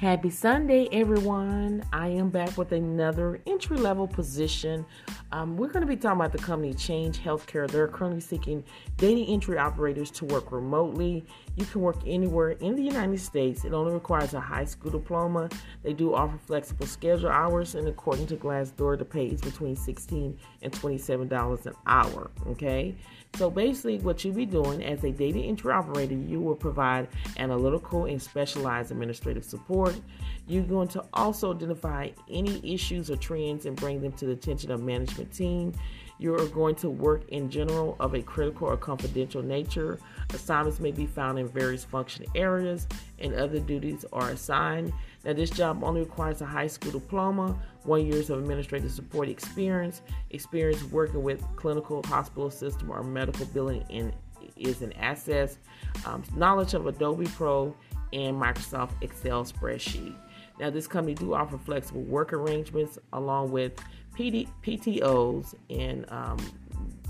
Happy 0.00 0.28
Sunday, 0.28 0.90
everyone. 0.92 1.82
I 1.90 2.08
am 2.08 2.28
back 2.28 2.58
with 2.58 2.72
another 2.72 3.40
entry 3.46 3.78
level 3.78 4.06
position. 4.06 4.84
Um, 5.32 5.56
we're 5.56 5.68
going 5.68 5.80
to 5.80 5.86
be 5.86 5.96
talking 5.96 6.20
about 6.20 6.32
the 6.32 6.38
company 6.38 6.74
Change 6.74 7.18
Healthcare. 7.18 7.66
They're 7.66 7.88
currently 7.88 8.20
seeking 8.20 8.62
data 8.98 9.22
entry 9.22 9.56
operators 9.56 10.10
to 10.10 10.26
work 10.26 10.52
remotely. 10.52 11.24
You 11.56 11.64
can 11.64 11.80
work 11.80 11.96
anywhere 12.06 12.50
in 12.50 12.76
the 12.76 12.82
United 12.82 13.18
States. 13.20 13.64
It 13.64 13.72
only 13.72 13.94
requires 13.94 14.34
a 14.34 14.40
high 14.40 14.66
school 14.66 14.90
diploma. 14.90 15.48
They 15.82 15.94
do 15.94 16.14
offer 16.14 16.36
flexible 16.36 16.86
schedule 16.86 17.30
hours, 17.30 17.74
and 17.74 17.88
according 17.88 18.26
to 18.26 18.36
Glassdoor, 18.36 18.98
the 18.98 19.04
pay 19.06 19.28
is 19.28 19.40
between 19.40 19.76
16 19.76 20.38
and 20.60 20.72
$27 20.72 21.66
an 21.66 21.72
hour. 21.86 22.30
Okay, 22.48 22.94
so 23.36 23.50
basically, 23.50 23.98
what 23.98 24.24
you'll 24.24 24.34
be 24.34 24.46
doing 24.46 24.82
as 24.84 25.04
a 25.04 25.10
data 25.10 25.38
entry 25.38 25.72
operator, 25.72 26.14
you 26.14 26.40
will 26.40 26.54
provide 26.54 27.08
analytical 27.38 28.06
and 28.06 28.20
specialized 28.20 28.90
administrative 28.90 29.44
support. 29.44 29.98
You're 30.46 30.64
going 30.64 30.88
to 30.88 31.04
also 31.12 31.54
identify 31.54 32.10
any 32.30 32.60
issues 32.62 33.10
or 33.10 33.16
trends 33.16 33.66
and 33.66 33.76
bring 33.76 34.00
them 34.00 34.12
to 34.12 34.26
the 34.26 34.32
attention 34.32 34.70
of 34.70 34.82
management 34.82 35.32
team. 35.32 35.72
You 36.18 36.34
are 36.34 36.46
going 36.46 36.76
to 36.76 36.88
work 36.88 37.28
in 37.28 37.50
general 37.50 37.94
of 38.00 38.14
a 38.14 38.22
critical 38.22 38.68
or 38.68 38.76
confidential 38.76 39.42
nature. 39.42 39.98
Assignments 40.32 40.80
may 40.80 40.90
be 40.90 41.04
found 41.06 41.38
in 41.38 41.46
various 41.46 41.84
function 41.84 42.24
areas, 42.34 42.86
and 43.18 43.34
other 43.34 43.60
duties 43.60 44.06
are 44.12 44.30
assigned. 44.30 44.92
Now, 45.24 45.34
this 45.34 45.50
job 45.50 45.84
only 45.84 46.00
requires 46.00 46.40
a 46.40 46.46
high 46.46 46.68
school 46.68 46.92
diploma, 46.92 47.58
one 47.82 48.06
years 48.06 48.30
of 48.30 48.38
administrative 48.38 48.92
support 48.92 49.28
experience, 49.28 50.00
experience 50.30 50.82
working 50.84 51.22
with 51.22 51.44
clinical 51.56 52.02
hospital 52.04 52.50
system 52.50 52.90
or 52.90 53.02
medical 53.02 53.44
billing 53.46 53.84
in, 53.90 54.12
is 54.56 54.82
an 54.82 54.92
asset, 54.94 55.56
um, 56.04 56.22
knowledge 56.34 56.74
of 56.74 56.86
Adobe 56.86 57.26
Pro 57.26 57.74
and 58.12 58.40
Microsoft 58.40 58.92
Excel 59.02 59.44
spreadsheet. 59.44 60.14
Now, 60.58 60.70
this 60.70 60.86
company 60.86 61.14
do 61.14 61.34
offer 61.34 61.58
flexible 61.58 62.02
work 62.02 62.32
arrangements 62.32 62.98
along 63.12 63.50
with 63.50 63.72
PD, 64.16 64.48
PTOs 64.62 65.54
and 65.68 66.06
um, 66.10 66.38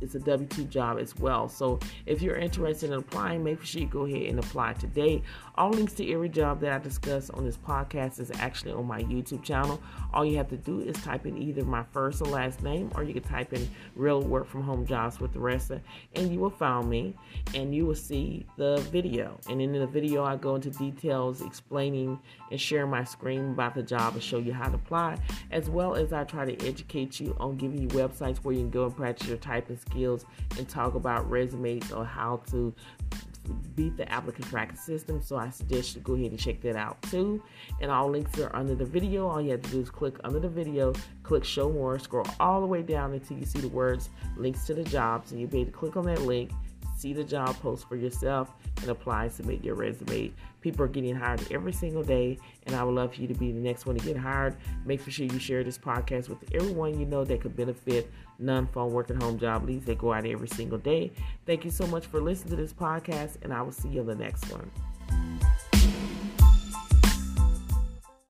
it's 0.00 0.14
a 0.14 0.20
W 0.20 0.46
2 0.48 0.64
job 0.64 0.98
as 0.98 1.16
well. 1.16 1.48
So 1.48 1.78
if 2.06 2.22
you're 2.22 2.36
interested 2.36 2.90
in 2.90 2.98
applying, 2.98 3.44
make 3.44 3.64
sure 3.64 3.80
you 3.80 3.86
go 3.86 4.06
ahead 4.06 4.22
and 4.22 4.38
apply 4.38 4.74
today. 4.74 5.22
All 5.56 5.70
links 5.70 5.92
to 5.94 6.12
every 6.12 6.28
job 6.28 6.60
that 6.60 6.72
I 6.72 6.78
discuss 6.78 7.30
on 7.30 7.44
this 7.44 7.56
podcast 7.56 8.20
is 8.20 8.30
actually 8.38 8.72
on 8.72 8.86
my 8.86 9.02
YouTube 9.02 9.42
channel. 9.42 9.80
All 10.12 10.24
you 10.24 10.36
have 10.36 10.48
to 10.50 10.56
do 10.56 10.80
is 10.80 10.96
type 11.02 11.26
in 11.26 11.36
either 11.36 11.64
my 11.64 11.82
first 11.92 12.22
or 12.22 12.26
last 12.26 12.62
name, 12.62 12.90
or 12.94 13.02
you 13.02 13.12
can 13.12 13.22
type 13.22 13.52
in 13.52 13.68
real 13.96 14.22
work 14.22 14.46
from 14.46 14.62
home 14.62 14.86
jobs 14.86 15.20
with 15.20 15.32
the 15.32 15.40
rest, 15.40 15.70
of, 15.70 15.80
and 16.14 16.32
you 16.32 16.38
will 16.38 16.50
find 16.50 16.88
me 16.88 17.14
and 17.54 17.74
you 17.74 17.86
will 17.86 17.94
see 17.94 18.46
the 18.56 18.78
video. 18.92 19.38
And 19.48 19.60
in 19.60 19.72
the 19.72 19.86
video, 19.86 20.24
I 20.24 20.36
go 20.36 20.54
into 20.54 20.70
details 20.70 21.42
explaining 21.42 22.18
and 22.50 22.60
sharing 22.60 22.90
my 22.90 23.04
screen 23.04 23.50
about 23.50 23.74
the 23.74 23.82
job 23.82 24.14
and 24.14 24.22
show 24.22 24.38
you 24.38 24.52
how 24.52 24.68
to 24.68 24.76
apply, 24.76 25.18
as 25.50 25.68
well 25.68 25.94
as 25.94 26.12
I 26.12 26.24
try 26.24 26.44
to 26.44 26.66
educate 26.66 27.20
you 27.20 27.36
on 27.40 27.56
giving 27.56 27.82
you 27.82 27.88
websites 27.88 28.38
where 28.38 28.54
you 28.54 28.60
can 28.60 28.70
go 28.70 28.84
and 28.84 28.96
practice 28.96 29.28
your 29.28 29.38
typing 29.38 29.76
skills 29.90 30.24
and 30.56 30.68
talk 30.68 30.94
about 30.94 31.28
resumes 31.30 31.90
or 31.92 32.04
how 32.04 32.42
to 32.50 32.74
beat 33.74 33.96
the 33.96 34.10
applicant 34.12 34.46
tracking 34.46 34.76
system. 34.76 35.22
So 35.22 35.36
I 35.36 35.50
suggest 35.50 35.94
you 35.94 36.02
go 36.02 36.14
ahead 36.14 36.30
and 36.30 36.38
check 36.38 36.60
that 36.62 36.76
out 36.76 37.00
too. 37.02 37.42
And 37.80 37.90
all 37.90 38.10
links 38.10 38.38
are 38.38 38.54
under 38.54 38.74
the 38.74 38.84
video. 38.84 39.26
All 39.26 39.40
you 39.40 39.52
have 39.52 39.62
to 39.62 39.70
do 39.70 39.80
is 39.80 39.90
click 39.90 40.16
under 40.24 40.38
the 40.38 40.48
video, 40.48 40.92
click 41.22 41.44
show 41.44 41.70
more, 41.70 41.98
scroll 41.98 42.26
all 42.40 42.60
the 42.60 42.66
way 42.66 42.82
down 42.82 43.12
until 43.12 43.38
you 43.38 43.46
see 43.46 43.60
the 43.60 43.68
words 43.68 44.10
links 44.36 44.66
to 44.66 44.74
the 44.74 44.84
jobs, 44.84 45.32
and 45.32 45.40
you'll 45.40 45.50
be 45.50 45.60
able 45.60 45.72
to 45.72 45.78
click 45.78 45.96
on 45.96 46.04
that 46.06 46.22
link 46.22 46.50
see 46.98 47.12
the 47.12 47.24
job 47.24 47.56
post 47.60 47.88
for 47.88 47.96
yourself 47.96 48.52
and 48.80 48.90
apply 48.90 49.24
and 49.24 49.32
submit 49.32 49.64
your 49.64 49.74
resume. 49.74 50.32
People 50.60 50.84
are 50.84 50.88
getting 50.88 51.14
hired 51.14 51.40
every 51.52 51.72
single 51.72 52.02
day, 52.02 52.38
and 52.66 52.74
I 52.74 52.82
would 52.82 52.94
love 52.94 53.14
for 53.14 53.20
you 53.20 53.28
to 53.28 53.34
be 53.34 53.52
the 53.52 53.60
next 53.60 53.86
one 53.86 53.96
to 53.96 54.04
get 54.04 54.16
hired. 54.16 54.56
Make 54.84 55.08
sure 55.08 55.24
you 55.24 55.38
share 55.38 55.62
this 55.62 55.78
podcast 55.78 56.28
with 56.28 56.38
everyone 56.52 56.98
you 56.98 57.06
know 57.06 57.24
that 57.24 57.40
could 57.40 57.56
benefit 57.56 58.10
non 58.38 58.66
phone 58.68 58.92
work 58.92 59.10
at 59.10 59.22
home 59.22 59.38
job 59.38 59.64
leads. 59.64 59.86
They 59.86 59.94
go 59.94 60.12
out 60.12 60.26
every 60.26 60.48
single 60.48 60.78
day. 60.78 61.12
Thank 61.46 61.64
you 61.64 61.70
so 61.70 61.86
much 61.86 62.06
for 62.06 62.20
listening 62.20 62.50
to 62.50 62.56
this 62.56 62.72
podcast, 62.72 63.36
and 63.42 63.52
I 63.52 63.62
will 63.62 63.72
see 63.72 63.88
you 63.88 64.00
on 64.00 64.06
the 64.06 64.14
next 64.14 64.50
one. 64.50 64.70